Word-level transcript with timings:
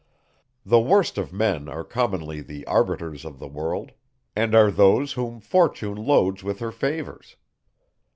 The 0.65 0.79
worst 0.79 1.19
of 1.19 1.31
men 1.31 1.69
are 1.69 1.83
commonly 1.83 2.41
the 2.41 2.65
arbiters 2.65 3.23
of 3.23 3.37
the 3.37 3.47
world, 3.47 3.91
and 4.35 4.55
are 4.55 4.71
those 4.71 5.13
whom 5.13 5.39
fortune 5.39 5.93
loads 5.93 6.41
with 6.43 6.57
her 6.57 6.71
favours. 6.71 7.35